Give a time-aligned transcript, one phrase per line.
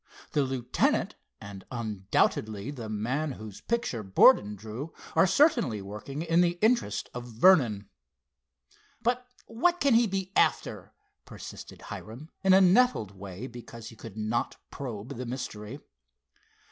[0.31, 6.57] The lieutenant, and undoubtedly the man whose picture Borden drew, are certainly working in the
[6.59, 7.87] interest of Vernon."
[9.03, 10.91] "But what can he be after?"
[11.25, 15.79] persisted Hiram, in a nettled way because he could not probe the mystery.